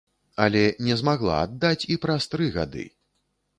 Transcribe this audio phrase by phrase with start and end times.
[0.45, 2.89] Але не змагла аддаць і праз тры гады.